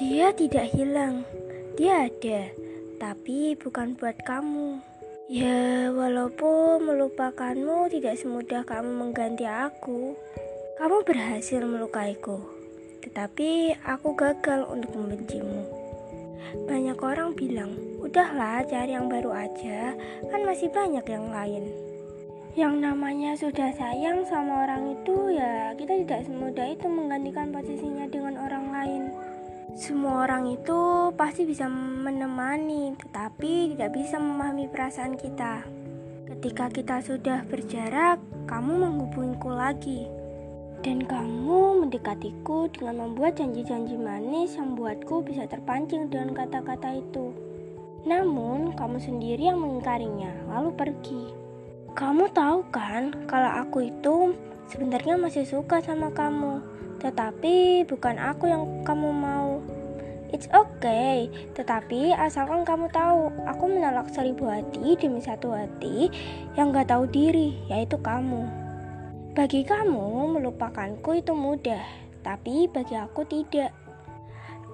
Dia 0.00 0.32
tidak 0.32 0.72
hilang, 0.72 1.20
dia 1.76 2.08
ada, 2.08 2.48
tapi 2.96 3.52
bukan 3.60 3.92
buat 3.92 4.16
kamu. 4.24 4.80
Ya, 5.28 5.92
walaupun 5.92 6.88
melupakanmu 6.88 7.92
tidak 7.92 8.16
semudah 8.16 8.64
kamu 8.64 8.88
mengganti 8.88 9.44
aku, 9.44 10.16
kamu 10.80 10.96
berhasil 11.04 11.60
melukaiku, 11.60 12.40
tetapi 13.04 13.76
aku 13.84 14.16
gagal 14.16 14.64
untuk 14.72 14.96
membencimu. 14.96 15.60
Banyak 16.64 16.96
orang 16.96 17.36
bilang, 17.36 17.76
udahlah 18.00 18.64
cari 18.64 18.96
yang 18.96 19.12
baru 19.12 19.28
aja, 19.44 19.92
kan 20.32 20.40
masih 20.48 20.72
banyak 20.72 21.04
yang 21.04 21.28
lain. 21.28 21.68
Yang 22.52 22.74
namanya 22.80 23.32
sudah 23.32 23.72
sayang 23.76 24.28
sama 24.28 24.68
orang 24.68 24.92
itu 25.00 25.36
ya 25.36 25.72
kita 25.72 26.04
tidak 26.04 26.20
semudah 26.28 26.68
itu 26.68 26.84
menggantikan 26.84 27.48
posisinya 27.48 28.04
dengan. 28.12 28.36
Semua 29.82 30.30
orang 30.30 30.46
itu 30.46 31.10
pasti 31.18 31.42
bisa 31.42 31.66
menemani, 31.66 32.94
tetapi 33.02 33.74
tidak 33.74 33.98
bisa 33.98 34.14
memahami 34.14 34.70
perasaan 34.70 35.18
kita. 35.18 35.66
Ketika 36.30 36.70
kita 36.70 37.02
sudah 37.02 37.42
berjarak, 37.50 38.22
kamu 38.46 38.78
menghubungiku 38.78 39.50
lagi. 39.50 40.06
Dan 40.86 41.02
kamu 41.02 41.82
mendekatiku 41.82 42.70
dengan 42.70 43.10
membuat 43.10 43.42
janji-janji 43.42 43.98
manis 43.98 44.54
yang 44.54 44.78
membuatku 44.78 45.26
bisa 45.26 45.50
terpancing 45.50 46.06
dengan 46.06 46.30
kata-kata 46.30 47.02
itu. 47.02 47.34
Namun, 48.06 48.78
kamu 48.78 49.02
sendiri 49.02 49.50
yang 49.50 49.58
mengingkarinya, 49.58 50.46
lalu 50.46 50.78
pergi. 50.78 51.34
Kamu 51.98 52.30
tahu 52.30 52.70
kan, 52.70 53.26
kalau 53.26 53.66
aku 53.66 53.90
itu 53.90 54.30
sebenarnya 54.70 55.18
masih 55.18 55.42
suka 55.42 55.82
sama 55.82 56.14
kamu 56.14 56.71
tetapi 57.02 57.82
bukan 57.90 58.16
aku 58.16 58.46
yang 58.46 58.64
kamu 58.86 59.10
mau. 59.10 59.58
It's 60.32 60.48
okay, 60.48 61.28
tetapi 61.52 62.16
asalkan 62.16 62.64
kamu 62.64 62.88
tahu, 62.88 63.28
aku 63.44 63.64
menolak 63.68 64.08
seribu 64.16 64.48
hati 64.48 64.96
demi 64.96 65.20
satu 65.20 65.52
hati 65.52 66.08
yang 66.56 66.72
gak 66.72 66.88
tahu 66.88 67.04
diri, 67.04 67.60
yaitu 67.68 68.00
kamu. 68.00 68.48
Bagi 69.36 69.60
kamu, 69.60 70.32
melupakanku 70.32 71.20
itu 71.20 71.36
mudah, 71.36 71.84
tapi 72.24 72.64
bagi 72.72 72.96
aku 72.96 73.28
tidak. 73.28 73.76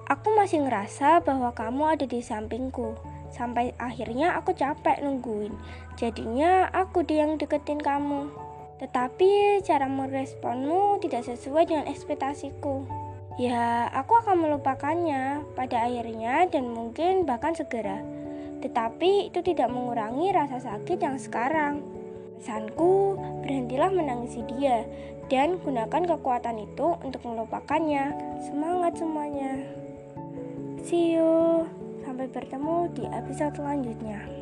Aku 0.07 0.31
masih 0.39 0.63
ngerasa 0.63 1.19
bahwa 1.27 1.51
kamu 1.51 1.97
ada 1.99 2.05
di 2.07 2.23
sampingku, 2.23 2.95
sampai 3.35 3.75
akhirnya 3.75 4.39
aku 4.39 4.55
capek 4.55 5.03
nungguin. 5.03 5.51
Jadinya 5.99 6.71
aku 6.71 7.03
dia 7.03 7.27
yang 7.27 7.35
deketin 7.35 7.83
kamu. 7.83 8.31
Tetapi 8.79 9.59
cara 9.67 9.85
meresponmu 9.91 11.03
tidak 11.03 11.27
sesuai 11.27 11.67
dengan 11.67 11.85
ekspektasiku. 11.91 12.87
Ya, 13.39 13.87
aku 13.91 14.19
akan 14.19 14.43
melupakannya 14.47 15.43
pada 15.55 15.87
akhirnya 15.87 16.47
dan 16.51 16.71
mungkin 16.71 17.23
bahkan 17.23 17.55
segera. 17.55 18.03
Tetapi 18.59 19.31
itu 19.31 19.39
tidak 19.39 19.71
mengurangi 19.71 20.31
rasa 20.35 20.59
sakit 20.59 20.99
yang 20.99 21.15
sekarang. 21.15 21.79
Pesanku, 22.39 23.19
berhentilah 23.43 23.91
menangisi 23.91 24.43
dia 24.55 24.87
dan 25.27 25.59
gunakan 25.59 26.03
kekuatan 26.15 26.63
itu 26.63 26.95
untuk 27.03 27.23
melupakannya. 27.27 28.15
Semangat 28.43 28.99
semuanya. 28.99 29.59
See 30.83 31.19
you. 31.19 31.67
Sampai 32.03 32.31
bertemu 32.31 32.91
di 32.95 33.03
episode 33.11 33.59
selanjutnya. 33.59 34.38